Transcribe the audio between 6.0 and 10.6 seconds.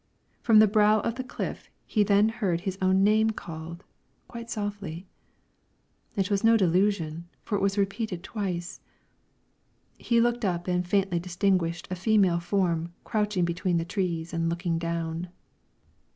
it was no delusion, for it was repeated twice. He looked